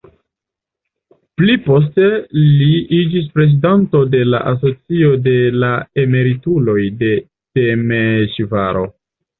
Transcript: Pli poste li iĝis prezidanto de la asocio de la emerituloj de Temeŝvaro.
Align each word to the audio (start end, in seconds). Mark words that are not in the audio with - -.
Pli 1.41 1.57
poste 1.67 2.07
li 2.61 2.71
iĝis 3.01 3.29
prezidanto 3.35 4.03
de 4.17 4.25
la 4.35 4.43
asocio 4.55 5.15
de 5.29 5.37
la 5.61 5.73
emerituloj 6.07 6.81
de 7.05 7.17
Temeŝvaro. 7.61 8.89